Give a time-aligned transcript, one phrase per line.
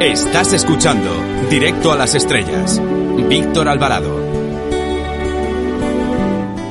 [0.00, 1.10] Estás escuchando
[1.48, 2.78] Directo a las Estrellas.
[3.30, 4.20] Víctor Alvarado.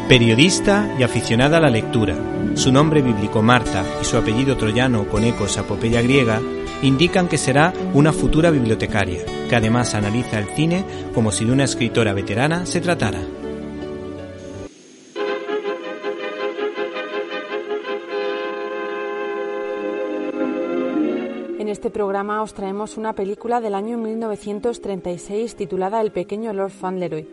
[0.07, 2.15] Periodista y aficionada a la lectura.
[2.53, 6.39] Su nombre bíblico Marta y su apellido troyano con ecos apopeya griega
[6.83, 10.85] indican que será una futura bibliotecaria, que además analiza el cine
[11.15, 13.21] como si de una escritora veterana se tratara.
[21.95, 27.25] Programa os traemos una película del año 1936 titulada El pequeño Lord Fauntleroy.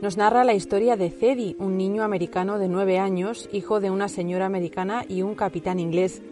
[0.00, 4.08] Nos narra la historia de Cedi, un niño americano de nueve años, hijo de una
[4.08, 6.22] señora americana y un capitán inglés.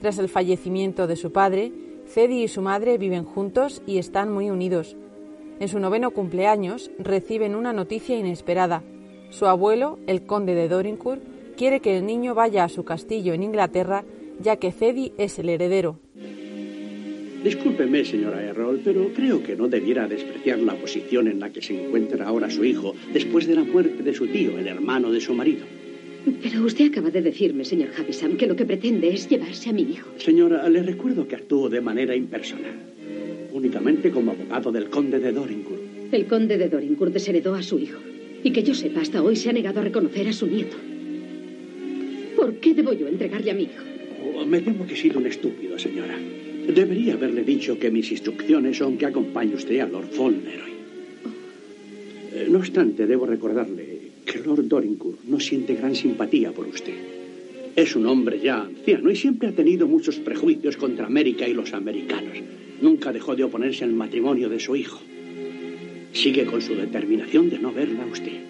[0.00, 1.72] Tras el fallecimiento de su padre,
[2.06, 4.96] Cedi y su madre viven juntos y están muy unidos.
[5.60, 8.82] En su noveno cumpleaños reciben una noticia inesperada.
[9.28, 11.22] Su abuelo, el conde de Dorincourt,
[11.54, 14.04] quiere que el niño vaya a su castillo en Inglaterra,
[14.40, 15.98] ya que Cedi es el heredero.
[17.46, 21.80] Discúlpeme, señora Errol, pero creo que no debiera despreciar la posición en la que se
[21.80, 25.32] encuentra ahora su hijo después de la muerte de su tío, el hermano de su
[25.32, 25.64] marido.
[26.42, 29.82] Pero usted acaba de decirme, señor Javisam, que lo que pretende es llevarse a mi
[29.82, 30.08] hijo.
[30.18, 32.74] Señora, le recuerdo que actuó de manera impersonal,
[33.52, 35.82] únicamente como abogado del conde de Dorincourt.
[36.10, 38.00] El conde de Dorincourt desheredó a su hijo.
[38.42, 40.76] Y que yo sepa, hasta hoy se ha negado a reconocer a su nieto.
[42.34, 43.84] ¿Por qué debo yo entregarle a mi hijo?
[44.34, 46.18] Oh, me temo que he sido un estúpido, señora.
[46.68, 50.72] Debería haberle dicho que mis instrucciones son que acompañe usted a Lord Fauntleroy.
[52.32, 56.94] Eh, No obstante, debo recordarle que Lord Dorincourt no siente gran simpatía por usted.
[57.76, 61.72] Es un hombre ya anciano y siempre ha tenido muchos prejuicios contra América y los
[61.72, 62.36] americanos.
[62.82, 65.00] Nunca dejó de oponerse al matrimonio de su hijo.
[66.12, 68.40] Sigue con su determinación de no verla a usted.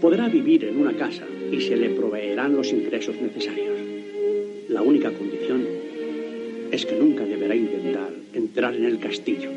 [0.00, 3.78] Podrá vivir en una casa y se le proveerán los ingresos necesarios.
[4.68, 5.81] La única condición
[6.72, 9.50] es que nunca deberá intentar entrar en el castillo,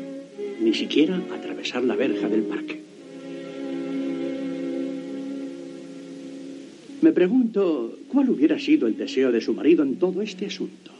[0.60, 2.82] ni siquiera atravesar la verja del parque.
[7.00, 10.90] Me pregunto cuál hubiera sido el deseo de su marido en todo este asunto.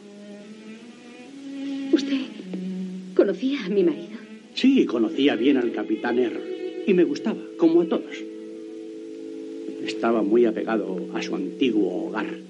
[1.93, 2.23] ¿Usted
[3.15, 4.17] conocía a mi marido?
[4.55, 6.49] Sí, conocía bien al capitán Errol
[6.87, 8.25] y me gustaba, como a todos.
[9.85, 12.46] Estaba muy apegado a su antiguo hogar.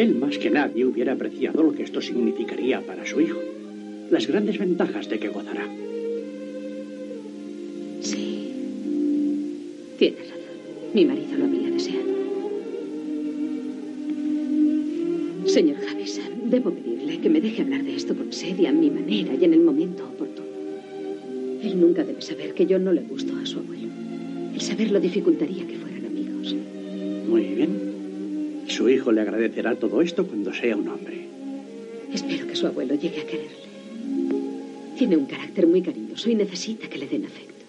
[0.00, 3.38] Él más que nadie hubiera apreciado lo que esto significaría para su hijo,
[4.10, 5.68] las grandes ventajas de que gozará.
[8.00, 8.48] Sí.
[9.98, 10.38] Tiene razón.
[10.94, 12.14] Mi marido lo había deseado.
[15.44, 19.34] Señor Javison, debo pedirle que me deje hablar de esto con Sedi a mi manera
[19.38, 20.48] y en el momento oportuno.
[21.62, 23.88] Él nunca debe saber que yo no le gusto a su abuelo.
[24.54, 26.56] El saberlo dificultaría que fueran amigos.
[27.28, 27.89] Muy bien.
[28.80, 31.26] Su hijo le agradecerá todo esto cuando sea un hombre.
[32.14, 33.58] Espero que su abuelo llegue a quererle.
[34.96, 37.62] Tiene un carácter muy cariñoso y necesita que le den afecto.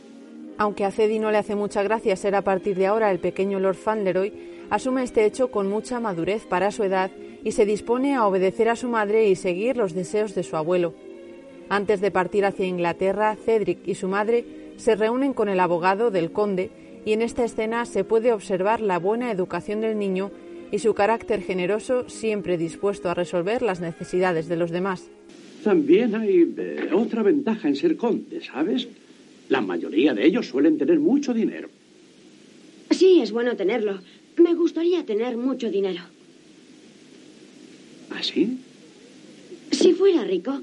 [0.58, 3.60] Aunque a Cedi no le hace mucha gracia ser a partir de ahora el pequeño
[3.60, 4.32] Lord Fauntleroy,
[4.70, 7.12] asume este hecho con mucha madurez para su edad
[7.44, 10.94] y se dispone a obedecer a su madre y seguir los deseos de su abuelo.
[11.68, 14.46] Antes de partir hacia Inglaterra, Cedric y su madre
[14.78, 16.70] se reúnen con el abogado del conde
[17.04, 20.32] y en esta escena se puede observar la buena educación del niño
[20.72, 25.10] y su carácter generoso siempre dispuesto a resolver las necesidades de los demás.
[25.64, 28.88] También hay eh, otra ventaja en ser conde, ¿sabes?
[29.50, 31.70] La mayoría de ellos suelen tener mucho dinero.
[32.90, 34.00] Sí, es bueno tenerlo.
[34.38, 36.02] Me gustaría tener mucho dinero.
[38.10, 38.58] ¿Así?
[39.72, 40.62] Si fuera rico,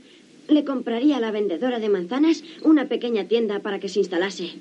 [0.48, 4.52] le compraría a la vendedora de manzanas una pequeña tienda para que se instalase.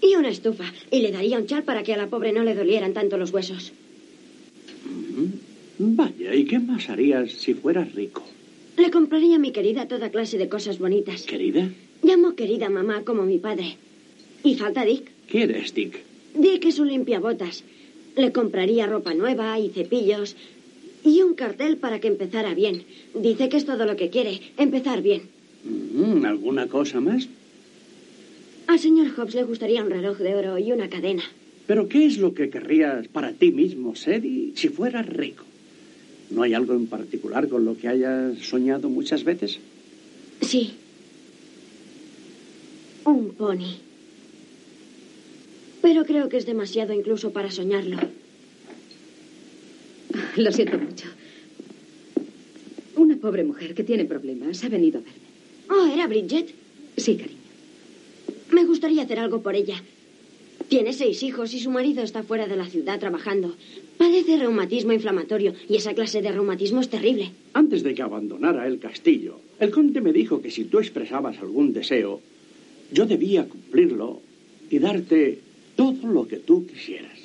[0.00, 0.72] Y una estufa.
[0.90, 3.32] Y le daría un chal para que a la pobre no le dolieran tanto los
[3.32, 3.72] huesos.
[5.78, 8.22] Vaya, ¿y qué más harías si fueras rico?
[8.78, 11.22] Le compraría a mi querida toda clase de cosas bonitas.
[11.22, 11.70] ¿Querida?
[12.02, 13.76] Llamo querida mamá como mi padre.
[14.42, 15.10] Y falta Dick.
[15.30, 16.02] ¿Quién es Dick?
[16.34, 17.64] Dick es un limpiabotas.
[18.16, 20.36] Le compraría ropa nueva y cepillos.
[21.04, 22.84] Y un cartel para que empezara bien.
[23.14, 25.22] Dice que es todo lo que quiere, empezar bien.
[25.64, 27.28] Mm, ¿Alguna cosa más?
[28.66, 31.22] Al señor Hobbs le gustaría un reloj de oro y una cadena.
[31.66, 35.44] ¿Pero qué es lo que querrías para ti mismo, Sedi, si fueras rico?
[36.30, 39.58] ¿No hay algo en particular con lo que hayas soñado muchas veces?
[40.40, 40.74] Sí.
[43.04, 43.76] Un pony.
[45.82, 47.96] Pero creo que es demasiado incluso para soñarlo.
[50.36, 51.06] Lo siento mucho.
[52.96, 55.26] Una pobre mujer que tiene problemas ha venido a verme.
[55.70, 56.52] Oh, ¿era Bridget?
[56.96, 57.38] Sí, cariño.
[58.50, 59.80] Me gustaría hacer algo por ella.
[60.68, 63.54] Tiene seis hijos y su marido está fuera de la ciudad trabajando.
[63.98, 67.30] Padece reumatismo inflamatorio y esa clase de reumatismo es terrible.
[67.52, 71.72] Antes de que abandonara el castillo, el conde me dijo que si tú expresabas algún
[71.72, 72.20] deseo,
[72.92, 74.20] yo debía cumplirlo
[74.68, 75.38] y darte
[75.76, 77.18] todo lo que tú quisieras.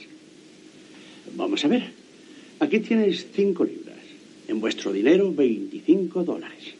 [1.36, 1.84] Vamos a ver.
[2.60, 3.98] Aquí tienes cinco libras.
[4.48, 6.76] En vuestro dinero, 25 dólares.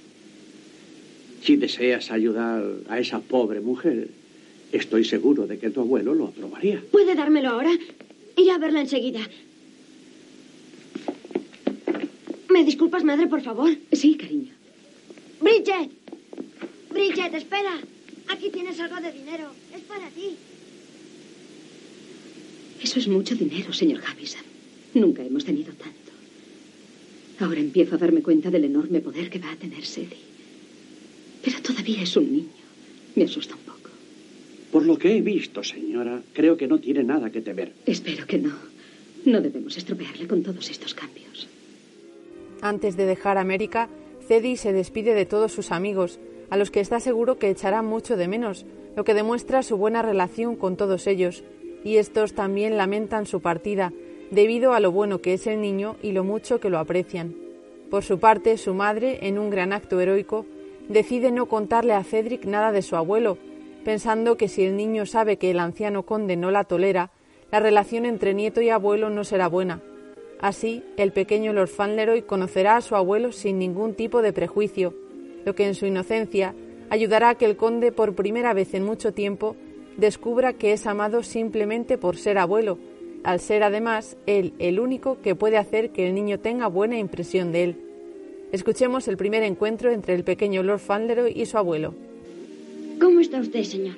[1.44, 4.10] Si deseas ayudar a esa pobre mujer,
[4.72, 6.84] estoy seguro de que tu abuelo lo aprobaría.
[6.92, 7.72] ¿Puede dármelo ahora?
[8.38, 9.22] Iré a verla enseguida.
[12.50, 13.76] ¿Me disculpas, madre, por favor?
[13.92, 14.54] Sí, cariño.
[15.40, 15.90] Bridget.
[16.92, 17.80] Bridget, espera.
[18.30, 19.52] Aquí tienes algo de dinero.
[19.76, 20.36] Es para ti.
[22.82, 24.42] Eso es mucho dinero, señor Havison.
[24.94, 26.12] Nunca hemos tenido tanto.
[27.40, 30.18] Ahora empiezo a darme cuenta del enorme poder que va a tener Sadie.
[31.44, 32.50] Pero todavía es un niño.
[33.16, 33.71] Me asusta un poco.
[34.72, 37.74] Por lo que he visto, señora, creo que no tiene nada que temer.
[37.86, 38.54] Espero que no.
[39.26, 41.48] No debemos estropearle con todos estos cambios.
[42.62, 43.90] Antes de dejar América,
[44.28, 46.20] Cedi se despide de todos sus amigos,
[46.50, 48.66] a los que está seguro que echará mucho de menos,
[48.96, 51.44] lo que demuestra su buena relación con todos ellos,
[51.84, 53.92] y estos también lamentan su partida,
[54.32, 57.36] debido a lo bueno que es el niño y lo mucho que lo aprecian.
[57.90, 60.46] Por su parte, su madre, en un gran acto heroico,
[60.88, 63.38] decide no contarle a Cedric nada de su abuelo,
[63.82, 67.12] pensando que si el niño sabe que el anciano conde no la tolera,
[67.52, 69.82] la relación entre nieto y abuelo no será buena.
[70.40, 74.96] Así, el pequeño Lord Fauntleroy conocerá a su abuelo sin ningún tipo de prejuicio,
[75.46, 76.56] lo que en su inocencia
[76.90, 79.56] ayudará a que el conde por primera vez en mucho tiempo
[79.98, 82.80] descubra que es amado simplemente por ser abuelo,
[83.24, 87.52] al ser además él el único que puede hacer que el niño tenga buena impresión
[87.52, 87.82] de él.
[88.52, 91.94] Escuchemos el primer encuentro entre el pequeño Lord Fauntleroy y su abuelo.
[93.02, 93.96] ¿Cómo está usted, señor?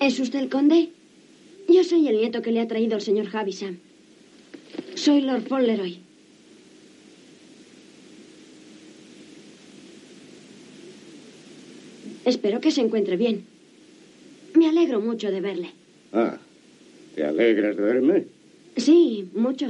[0.00, 0.88] ¿Es usted el conde?
[1.68, 3.78] Yo soy el nieto que le ha traído el señor Havisham.
[4.96, 5.98] Soy Lord Fauntleroy.
[12.24, 13.59] Espero que se encuentre bien.
[14.60, 15.70] Me alegro mucho de verle.
[16.12, 16.36] Ah,
[17.14, 18.26] ¿te alegras de verme?
[18.76, 19.68] Sí, mucho.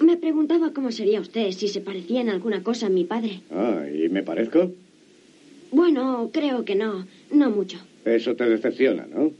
[0.00, 3.42] Me preguntaba cómo sería usted si se parecía en alguna cosa a mi padre.
[3.50, 4.72] Ah, ¿y me parezco?
[5.72, 7.06] Bueno, creo que no.
[7.30, 7.76] No mucho.
[8.06, 9.30] Eso te decepciona, ¿no?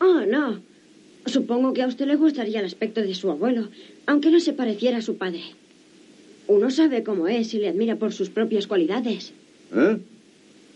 [0.00, 0.62] Oh, no.
[1.26, 3.68] Supongo que a usted le gustaría el aspecto de su abuelo,
[4.06, 5.42] aunque no se pareciera a su padre.
[6.48, 9.32] Uno sabe cómo es y le admira por sus propias cualidades.
[9.74, 9.98] ¿Eh?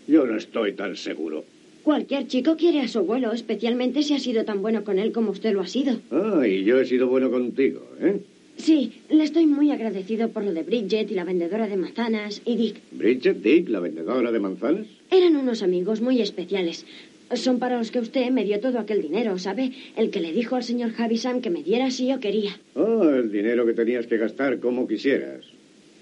[0.07, 1.45] Yo no estoy tan seguro.
[1.83, 5.31] Cualquier chico quiere a su abuelo, especialmente si ha sido tan bueno con él como
[5.31, 5.99] usted lo ha sido.
[6.11, 8.19] Ah, y yo he sido bueno contigo, ¿eh?
[8.57, 12.55] Sí, le estoy muy agradecido por lo de Bridget y la vendedora de manzanas y
[12.57, 12.75] Dick.
[12.91, 14.85] Bridget, Dick, la vendedora de manzanas.
[15.09, 16.85] Eran unos amigos muy especiales.
[17.33, 19.71] Son para los que usted me dio todo aquel dinero, ¿sabe?
[19.95, 22.59] El que le dijo al señor Havisham que me diera si yo quería.
[22.75, 25.45] Oh, el dinero que tenías que gastar como quisieras.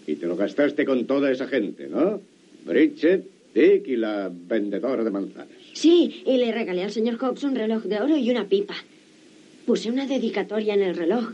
[0.10, 2.20] Y te lo gastaste con toda esa gente, ¿no?
[2.66, 5.50] Bridget, Dick y la vendedora de manzanas.
[5.74, 8.74] Sí, y le regalé al señor Hobbs un reloj de oro y una pipa.
[9.68, 11.34] Puse una dedicatoria en el reloj.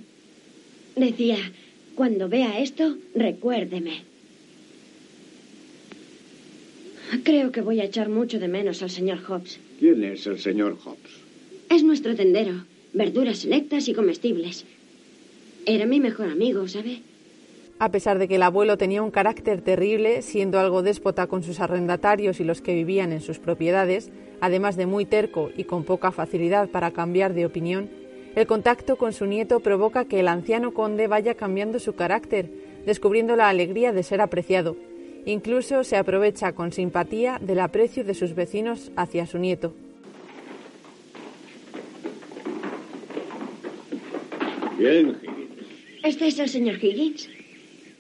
[0.97, 1.37] Decía,
[1.95, 4.01] cuando vea esto, recuérdeme.
[7.23, 9.57] Creo que voy a echar mucho de menos al señor Hobbs.
[9.79, 11.21] ¿Quién es el señor Hobbs?
[11.69, 12.65] Es nuestro tendero.
[12.91, 14.65] Verduras selectas y comestibles.
[15.65, 16.99] Era mi mejor amigo, ¿sabe?
[17.77, 21.59] A pesar de que el abuelo tenía un carácter terrible, siendo algo déspota con sus
[21.59, 26.13] arrendatarios y los que vivían en sus propiedades, además de muy terco y con poca
[26.13, 27.89] facilidad para cambiar de opinión,
[28.35, 32.49] el contacto con su nieto provoca que el anciano conde vaya cambiando su carácter,
[32.85, 34.77] descubriendo la alegría de ser apreciado.
[35.25, 39.73] Incluso se aprovecha con simpatía del aprecio de sus vecinos hacia su nieto.
[44.77, 45.67] Bien, Higgins.
[46.03, 47.34] ¿Este es el señor Higgins?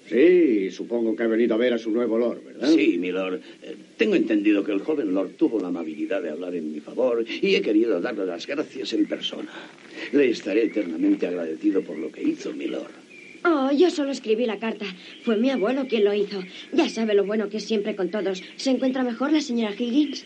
[0.07, 2.69] Sí, supongo que ha venido a ver a su nuevo lord, ¿verdad?
[2.69, 3.39] Sí, mi lord.
[3.63, 7.25] Eh, Tengo entendido que el joven lord tuvo la amabilidad de hablar en mi favor
[7.27, 9.51] y he querido darle las gracias en persona.
[10.11, 12.91] Le estaré eternamente agradecido por lo que hizo, mi lord.
[13.45, 14.85] Oh, yo solo escribí la carta.
[15.23, 16.41] Fue mi abuelo quien lo hizo.
[16.73, 18.43] Ya sabe lo bueno que es siempre con todos.
[18.57, 20.25] ¿Se encuentra mejor la señora Higgins?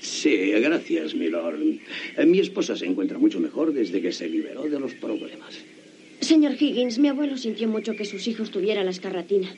[0.00, 1.60] Sí, gracias, mi lord.
[2.16, 5.29] Eh, Mi esposa se encuentra mucho mejor desde que se liberó de los problemas.
[6.30, 9.48] Señor Higgins, mi abuelo sintió mucho que sus hijos tuvieran la escarlatina.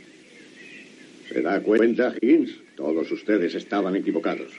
[1.29, 2.51] ¿Se da cuenta, Higgins?
[2.77, 4.51] Todos ustedes estaban equivocados.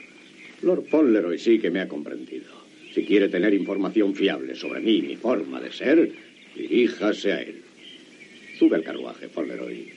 [0.62, 2.52] Lord Fauntleroy sí que me ha comprendido.
[2.94, 6.12] Si quiere tener información fiable sobre mí y mi forma de ser,
[6.54, 7.64] diríjase a él.
[8.60, 9.88] Sube al carruaje, Fauntleroy.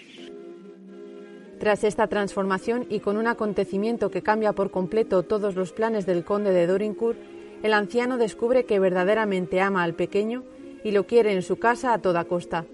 [1.59, 6.24] Tras esta transformación y con un acontecimiento que cambia por completo todos los planes del
[6.24, 7.19] conde de Dorincourt,
[7.62, 10.43] el anciano descubre que verdaderamente ama al pequeño
[10.84, 12.65] y lo quiere en su casa a toda costa.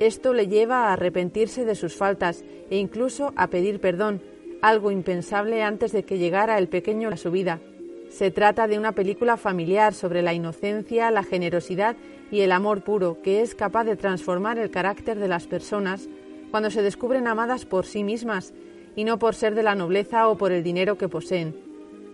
[0.00, 4.22] Esto le lleva a arrepentirse de sus faltas e incluso a pedir perdón,
[4.62, 7.60] algo impensable antes de que llegara el pequeño a su vida.
[8.08, 11.96] Se trata de una película familiar sobre la inocencia, la generosidad
[12.30, 16.08] y el amor puro que es capaz de transformar el carácter de las personas
[16.50, 18.54] cuando se descubren amadas por sí mismas
[18.96, 21.54] y no por ser de la nobleza o por el dinero que poseen.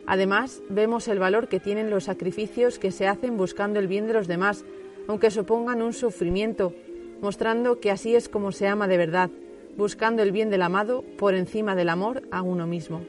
[0.07, 4.12] Además, vemos el valor que tienen los sacrificios que se hacen buscando el bien de
[4.12, 4.64] los demás,
[5.08, 6.75] aunque supongan un sufrimiento,
[7.20, 9.30] mostrando que así es como se ama de verdad,
[9.76, 13.00] buscando el bien del amado por encima del amor a uno mismo.